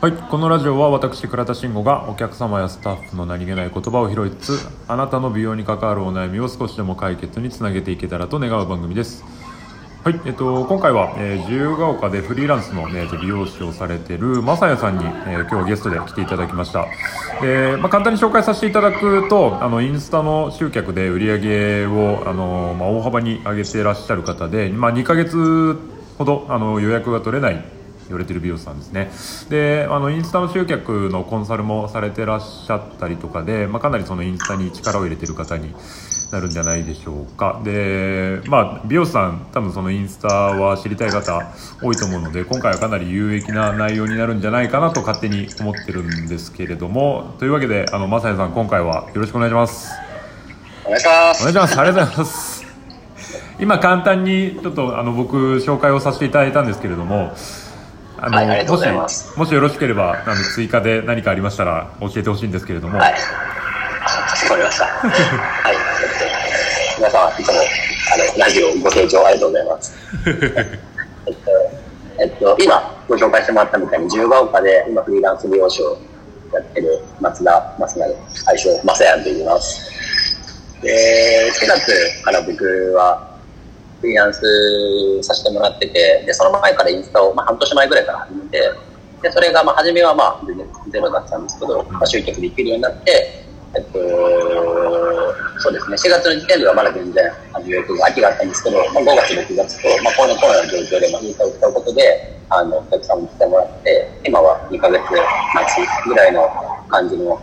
[0.00, 9.22] はい、このラジオは私倉田慎吾がお客様やスタッフの何気ない言葉を拾いつつあなたの美容に関わるお悩みを少しでも解決につなげていけたらと願う番組です。
[10.02, 16.86] はい、えっと、今回は、えー、自由が丘でフリーランスの、ね、美容師をされてるまさやさんに、えー、今日はゲストで来ていただきました、
[17.42, 25.76] えーまあ、簡単に紹介させていただくとあのインスタの集客で売り上げをあの、まあ、大幅に上げていらっしゃる方で、まあ、2ヶ月
[26.16, 27.79] ほどあの予約が取れない
[28.10, 29.10] 言われてる美容師さんですね。
[29.48, 35.72] であのインスタの集客のコンサルもされてらっしゃったりとかで、まあ、かなりそのインスタに力を入れてる方に
[36.32, 37.60] なるんじゃないでしょうか。
[37.64, 41.40] でまあ美容師さん多分そのインスタは知りたい方
[41.80, 47.34] 多いと思うので今回はかなり有益な内容になるんじゃないかなと勝手に思ってるんですけれども。
[47.38, 49.92] というわけであのまさやさん今回はよろしくお願いします。
[50.84, 51.42] お願いします。
[51.42, 51.80] お願いします。
[51.80, 52.60] ありがとうございます。
[53.60, 57.32] 今簡単にちょっとあの僕紹介をさせていただいたんですけれども
[58.22, 62.98] あの、はい、もしもしよろしければあの追加で何かありましたら教えてほしいんですけれども。
[62.98, 63.14] はい。
[63.14, 64.84] かしこまりました。
[65.00, 65.76] はい。
[66.98, 69.94] 皆様いつもあのラジオご清聴ありがとうございます。
[71.26, 71.50] えっと、
[72.18, 75.96] えっと、今ご紹介してもらったみたいに自由が丘で今フリーランス美容師を
[76.52, 79.90] やってる松田松成愛称マサヤンと言います。
[80.82, 83.29] で4月から僕は
[84.00, 88.72] フリーランスさせてもらってて、で、その前からインスタを、まあ、半年前ぐらいから始めて、
[89.22, 93.98] で、それが、まあ、初めはまあ、全然ゼロだったんですけど、まあ、集客できるようになって、えっと、
[95.58, 106.48] そうですね、4月の時点ではまだ全然、あの予約が秋があったんですけど、まあ、5月、6月と、まあ、このコロナの状況で、まあ、インスタを使うことで、あの、お客さんも来てもらって、今は2ヶ月待ちぐらいの
[106.88, 107.38] 感じの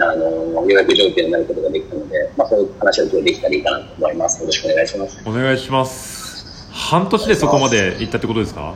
[0.00, 4.40] あの予約状況になることができたので、まあ、そういう話を今日できたらいいかなと思います。
[4.40, 5.22] よろしくお願いします。
[5.26, 6.70] お願いします。
[6.72, 8.74] 半年でそこまで行ったってことですか？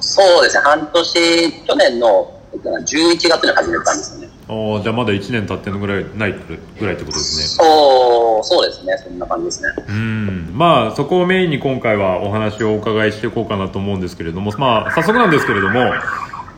[0.00, 4.26] そうですね、半年、去年の11月に始めたんですよね。
[4.48, 6.32] あじゃあまだ1年経ってのぐらいない
[6.78, 15.80] ぐらいってことですねそうそうですねそんな感じですねうんまあそこをメインに今回はお話をお伺いしていこうかなと思うんですけれどもまあ早速なんですけれども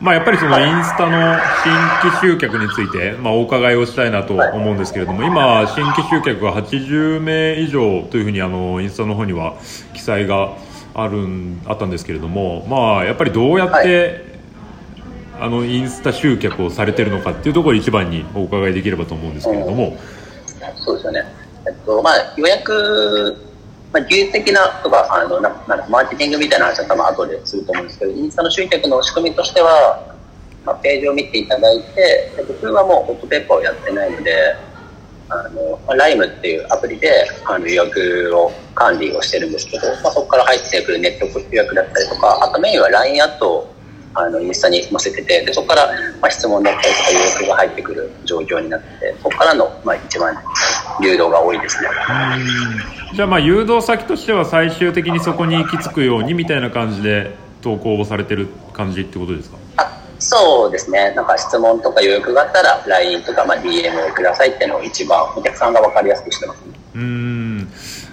[0.01, 9.57] まあ、やっぱりそのインスタの新規集客について、まあ、お伺いをしたいなと思うんですけれども、今、新規集客が80名以上というふうにあのインスタの方には
[9.93, 10.55] 記載が
[10.93, 14.29] あるんあったんですけれども、まあ、やっぱりどうやって、
[15.41, 19.97] あのインスタ集客をされてるのかっていうところを一番にお伺いできればと思うんですけれども。
[20.75, 21.25] そうですよね、
[21.65, 23.48] えっとまあ、予約
[23.91, 30.15] まあ、技術的なとか、あの、ななんマーケティングみたいな話は多分後ですると思うんですけど、インスタの集客の仕組みとしては、
[30.65, 34.55] まあ、ページを見ていただいて、僕はもうホットペッパーをやってないので、
[35.29, 37.09] あの、まあ、ライムっていうアプリで、
[37.45, 43.73] あの、予約を管理をしてるんですけど、まあ、そこから入ってくるネット予約だったりとか、あとメインは LINE アット
[44.13, 45.87] あのインスタに載せててでそこから、
[46.19, 50.35] まあ、質問だったりとか予約が入ってくる状況になってそこからの、まあ、一番
[51.01, 51.89] 流動が多いですね。
[53.13, 59.57] じゃあまあ誘導先としては最終的にそこに行き着くようにみたいな感じで投稿をされてる感じってことですか？
[59.77, 61.13] あそうですね。
[61.15, 66.57] なんか質問とか予約があったら LINE とか、まあ、DM をくださいっていうのを一番お客さんが分かりやすくしてます。
[66.61, 67.69] ねうん。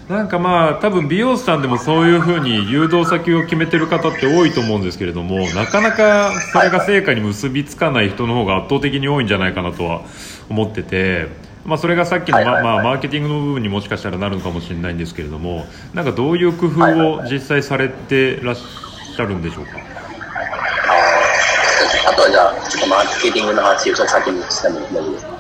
[0.09, 10.03] なんかまあ多分美容師さんでもそういうふうに誘導先を決めてる方って多いと思うんですけれどもなかなかそれが成果に結びつかない人の方が圧倒的に多いんじゃないかなとは
[10.49, 11.27] 思ってて、
[11.67, 16.81] まあ、それがさっきの、ままあ、マーケティングの部分にもしかしたらなるのかもしれないんですけれどもなんかどういう工夫
[17.15, 19.73] を実際されてらっしゃるんでしょうか？
[22.09, 25.37] あとはじゃあちょっとマーケティングの話を先にしてもいいですか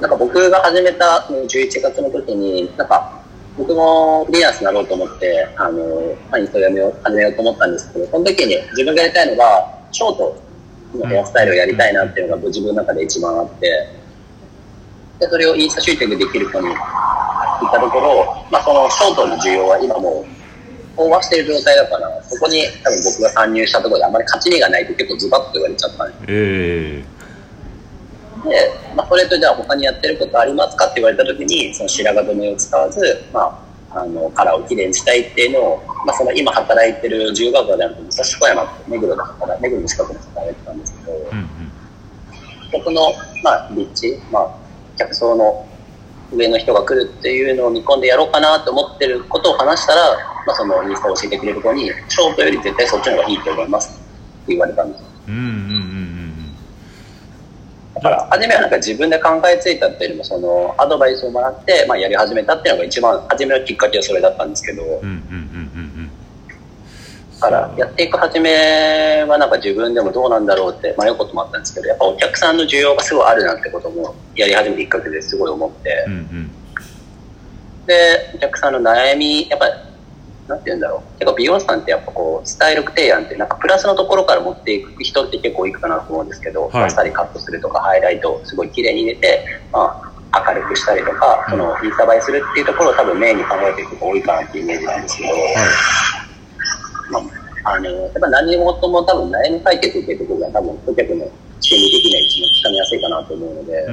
[0.00, 3.22] なんか僕が始めた11月の時に、なんか
[3.56, 10.36] 僕もフリーランスになろうと思って、あの、まあ、インスタをやめよう、始めようと思ったんですけど、その時に自分がやりたいのが、ショートの
[11.08, 13.88] ヘアスタイルをやりたいなっていうのが自分の中で一番あって、
[15.18, 16.78] で、それをインスタ集客できる人に言っ
[17.72, 20.24] たところ、まあ、そのショートの需要は今も
[20.96, 26.24] う飽和している状態だから、そこに多分僕が参入したところであまり勝ち目がないと結構ズバッと言われちゃったんです。
[26.28, 27.20] えー
[28.44, 41.48] で、まあ、それとじゃあ他にやってることありますかって言われた時に、その白髪染めを使わず、まあ、あの、カラーをきれいにしたいっていうのを、まあ、その今働いてる自由が丘であると、武蔵小山って目黒で働、目黒の近くで働いてたんですけど、うんうん、
[42.72, 44.54] 僕の、まあ、立地、まあ、
[44.96, 45.66] 客層の
[46.32, 50.16] 上の人が来るっていうのを見込んでやろうかなと思ってることを話したら、
[50.46, 54.00] まあ、そのインスタを教えてくれる子に、ショートより絶対そっちの方がいいと思います
[54.44, 55.89] って言われたんですうんうん
[58.02, 66.10] だから初めはなんか自分で考えついたっていうよりもそのアドバイスをもらって、まあ、やり始めたっていうのが一番初めのきっかけはそれだったんですけど、うんうんうんうん
[67.40, 76.50] からやっていく初めはなんか自分でもどうなんだろうって迷うこともあったんですけどやっぱお客さんの需要がすごいあるなってこともやり始めてきっかけですごい思って、うんうん、
[77.86, 79.66] でお客さんの悩みやっぱ
[80.50, 81.18] なんて言うんだろう。
[81.18, 90.02] 結構美容師さんってやっぱこうスタイル提案ってなんかプラスのところから持っていく人って結構いくかなと思うんですけど、はい、あっさりカットするとかハイライトをすごい綺麗に入れて、ま
[90.32, 95.40] あ、明るくしたりとか、そのインスタ映えするっていうところを多分メインに考えていく人が多いかなっていうイメージなんですけど、はい。
[97.10, 101.30] まあ、あの、やっぱ何事も多分悩み解決っていうところが多分顧客の
[101.60, 103.86] 心理的には一番つかみやすいかなと思うので、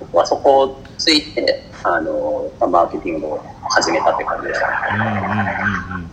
[0.00, 4.68] 僕はそこをついて、あの、まあ、マーケティングを始めたって感じでした。
[4.94, 6.10] うんうんうんうん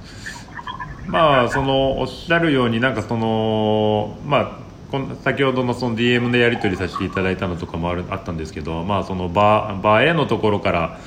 [1.08, 4.60] まあ、そのおっしゃるようになんかその、ま
[4.92, 11.00] あ、先ほどのその DM でやり取りさせていただいたのとかもあるあったんですけど、まあ、その場場へのところから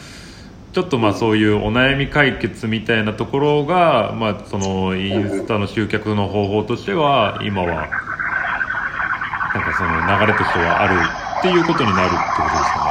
[0.72, 10.94] ちょっとまあそういうお悩み解決みたいなところが、まあ、そのインスタの集客の方法としては今はなんかその流れとしてはある
[11.40, 12.87] っていうことになるってことですかね。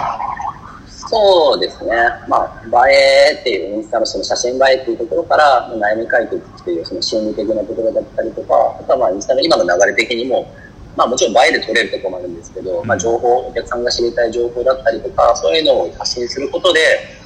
[1.09, 1.95] そうですね。
[2.27, 10.51] まあ、映えっていうインスタのその写真映えっていうところから悩み解決っていうその心理的なところだったりとか、あとはまあインスタの今の流れ的にも
[10.97, 16.79] まあもちろん映えで撮れるところもあるんですけど、まあ情報、お客さんが知りたい情報だったりとか、そういうのを発信することで、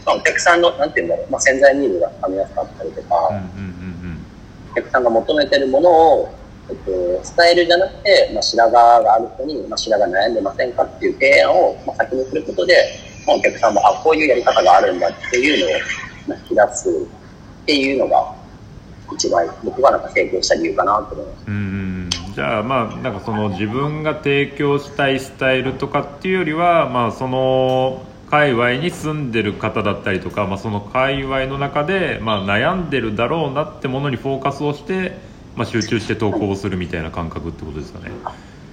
[0.05, 2.83] まあお客さんの、なんていうんだろう、まあ潜在ニーズが噛みやすかった。
[2.83, 3.15] りとか、
[4.73, 6.35] お客さんが求めてるものを、
[6.69, 8.73] えっと、伝えるじゃなくて、まあ白髪
[9.05, 15.79] がある人に、まあ白髪悩んでませんかっていう提案を、まあ、先にすることで、まあお客さんも、あ、こういうやり方があるんだっていうのを、
[16.27, 18.35] まあ、引き出すっていうのが、
[19.13, 22.31] 一番僕はなんか提供した理由かなと思います。
[22.33, 35.17] じゃあまあなんかその自分が提供したいスタイルとかっていうよりはまあその界隈に住んでる方だったりとか、まあ、その界隈の中で、まあ、悩んでるだろうなってものにフォーカスをして、
[35.57, 38.09] まあ、集中して投稿をするみたいな感覚ってことですかね。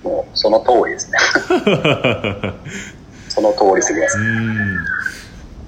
[0.04, 1.18] もうその通りですね
[3.38, 4.18] その通りすぎます。
[4.18, 4.78] うん。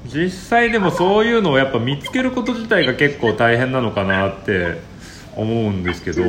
[0.07, 4.81] 実際でもそういうのをやっぱ見つけること自体が結構大変なのかなって
[5.37, 6.23] 思うんですけど、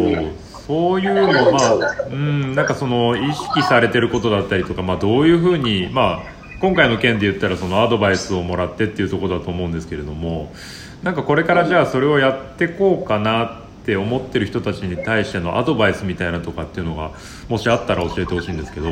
[0.67, 1.73] そういうのまあ、
[2.11, 6.23] うん、なんかその意識されてることだったりとか、まあ、どういうふうに、まあ、
[6.61, 10.53] 今回の件で言ったらそのアドバイスをもらってっていうところだと思うんですけれども
[11.01, 17.11] なんかこれからじゃあそれをやってこうかなって思ってる人たちに対してのアドバイスみたいなとかっていうのが
[17.49, 18.91] もしあったら教えてほしいんですけど。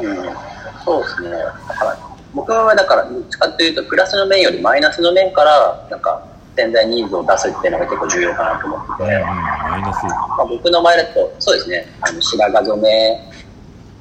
[0.00, 0.16] うん、
[0.84, 1.30] そうですね。
[2.34, 6.22] 僕はだからどっちかっていうとプラスの面よりマイナスの面からなんか
[6.56, 11.86] 潜在ニーズを出すっていうのが結構重要かなと思ってて、うん、マイナス、まあ、僕の前だとそうですね。
[12.00, 13.32] あの白髪染め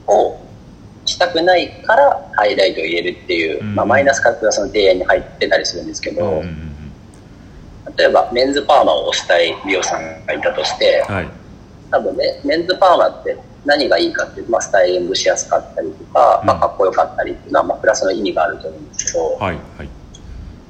[0.08, 0.42] を
[1.06, 6.74] したくないからハイライトを入れるっていう、うん、まあ、マイナス価格がその提案に入ってたりするんですけど、うん、
[7.96, 10.26] 例えばメンズパーマをしたい美容師さん。
[10.26, 11.30] がいたとして、はい、
[11.92, 19.90] 多分ねメンズパーマって何がいいかっていうと、まあ、スタイリングしやすかったりとか、まあ、かっこよかったりっていうのは、まあ、プラスの意味があると思うんですけど、はいはい。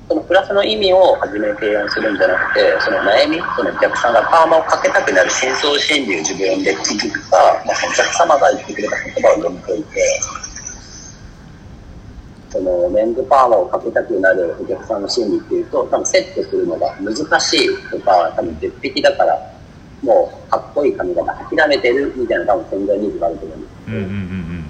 [0.07, 10.21] そのプラスの意味を初め提案するんじゃなくて、その悩み、そのお客さんがパーマをかけたくなる深層心理を自分で聞くか、まあ、お客様が言ってくれた言葉を読み解いて、
[12.50, 19.55] そのメンズパーマをかけたくなるお客さんの心理っていうと、多分セットするのが難しいとか、多分絶壁だから、
[20.06, 23.58] もうかっこいい髪型諦めてるみたいな多分潜在ニーズがあると思う。
[23.58, 24.65] んですけど、うんうんうん。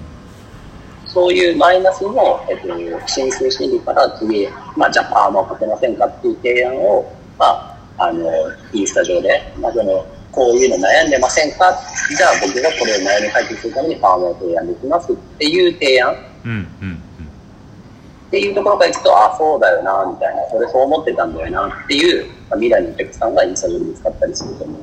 [1.06, 2.68] そういうマイナスの、えっと、
[3.06, 8.30] 申請心理から次、まあ、じゃあパーマをかけませんかっていう提案を、まあ、あの、
[8.72, 11.72] インスタ上で、まあ、その、こういうの悩んでませんか？
[12.14, 16.14] じゃあ僕がこれを悩み解決するためにパーマを提案できますっていう提案。
[16.44, 24.75] うんうんうん、っていうところからいくと、あ、そうだよな、みたいな、俺そう思ってたんだよなっていう、まあ、未来のお客さんがインスタ上で見つかったりすると思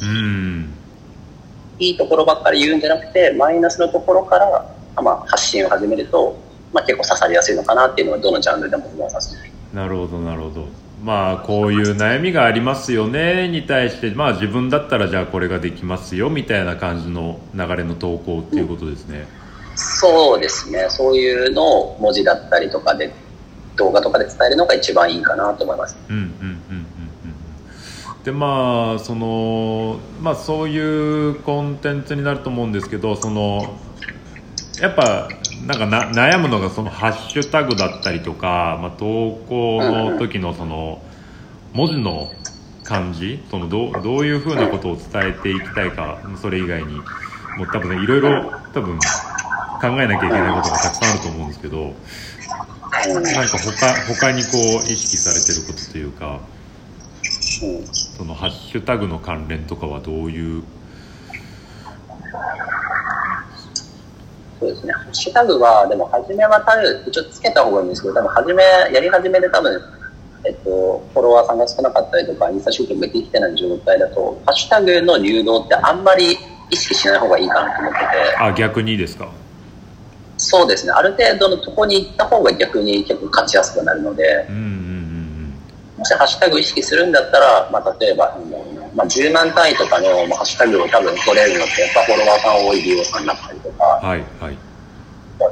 [0.00, 0.72] うん。
[1.78, 6.36] いいところばっかり言うんじゃなくて、マイナスのところから、まあ、発信を始めると、
[6.72, 9.36] まあ、結構刺さりやすいのかなっていうのはどのジャンルでも思います
[9.72, 10.66] なるほどなるほど。
[11.02, 14.10] まあこういう悩みがありますよねに対して。
[14.10, 19.26] まあ自分だったらじゃあこれができますよみたいな感じの流れの投稿っていうことですね、うん、
[19.76, 20.86] そうですね。
[20.90, 23.12] そういうのを文字だったりとかで
[23.76, 25.96] 動画とかで伝えるのが一番いいかなと思います。
[26.08, 26.61] うんうんうん
[28.24, 30.78] でまあそのまあそうい
[31.30, 33.76] うコンテンツになると思うんですけどその
[34.80, 35.28] やっぱ
[35.66, 41.02] なんかな悩むのがそのハッシュタグだったりとか、まあ、投稿の時のその
[41.72, 42.32] 文字の
[42.84, 46.94] 感じそのどどういうふうなことを伝えていきたいかそれ以外に
[47.56, 51.94] もう多分ねいろいろ多分考えなきゃいけないことがたくさんあると思うんですけど
[53.22, 56.40] なんか他他にこう意識されてることというか。
[58.16, 60.62] そのハッシュタグの関連とかはどういう
[64.58, 64.92] そうですね。
[64.92, 69.82] ハッシュタグは、でも、初めは多分、一応つけた方がいいんですけど、多分、初め、やり始めで多分、
[70.44, 76.38] えっと、フォロワーさんが少なかったりとか、インスタ集客ができてない状態だと、ハッシュタグの流動ってあんまり
[76.70, 78.06] 意識しない方がいいかなと思ってて、
[78.38, 79.28] あ逆にですか？
[80.36, 80.92] そうですね。
[80.92, 84.71] ある程度のとこに行った方が逆に結構勝ちやすくなるので、うん
[86.02, 88.36] もしハッシュタグ意識するんだったら、まあ、例えば、
[88.92, 94.24] まあ、10万単位とかの、まあ、ハッシュタグを多分取れるのって、やっぱフォロワーさん多い利用さんだったりとか、うんはい。
[94.40, 94.58] はい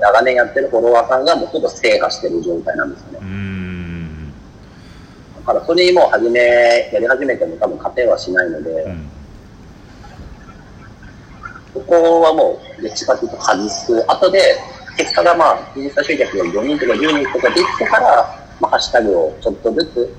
[0.01, 3.19] 長年やってるフォロワーさんがもうほとんど制覇してる状態なんですよね。
[3.23, 3.25] う。
[3.25, 4.33] ん。
[5.37, 6.41] だからそれにもう始め、
[6.93, 9.11] やり始めても多分勝てはしないので、うん。
[11.75, 14.05] ここはもう、どっちかというと外す。
[14.09, 14.41] 後で、
[14.97, 20.15] 結果がまあ、インスタ集客が4人とか10人とかできてから、まあ、ハッシュタグをちょっとずつ、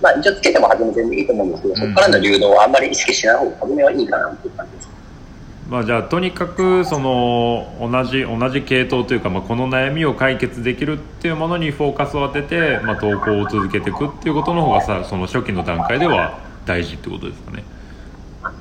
[0.00, 4.88] まあ、一応つけても初め全然いいと思うんですけど、そこからの流動をあんまり意識しない方が初めはいいかなっていう感じです。
[5.68, 17.64] まあ、じゃあとにかくその同じ同じ系統というか、まあ、この悩みを解決できるっていうものにフォーカスを当てて、まあ、投稿を続けていくっていうことの方がさその初期の段階では大事ってことですかね。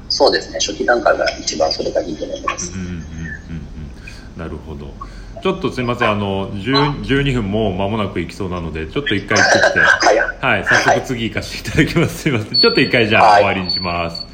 [0.09, 2.73] そうですね、初期段階が一番それがいいと思います。
[2.73, 3.03] うんうんうんうん
[4.37, 4.93] なるほど
[5.41, 9.79] ちょっとすみませんあの10 12分もう間もなく行きそうなのでちょっと一回切って。
[9.79, 10.27] 早い。
[10.39, 12.17] はい早速次行かせていただきます。
[12.19, 12.59] すみません。
[12.59, 13.43] ちょっと一回じゃあはい。
[13.43, 14.26] 終わりにします